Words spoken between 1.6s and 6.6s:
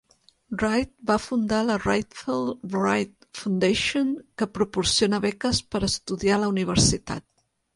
la Rayfield Wright Foundation, que proporciona beques per estudiar a la